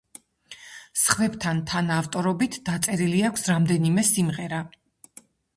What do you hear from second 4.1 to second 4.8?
სიმღერა.